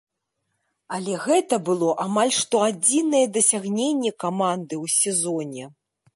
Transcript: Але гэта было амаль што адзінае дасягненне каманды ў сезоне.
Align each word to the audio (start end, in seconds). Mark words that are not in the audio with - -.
Але 0.95 1.17
гэта 1.25 1.59
было 1.67 1.89
амаль 2.05 2.33
што 2.39 2.63
адзінае 2.69 3.23
дасягненне 3.37 4.11
каманды 4.27 4.75
ў 4.83 4.85
сезоне. 4.99 5.63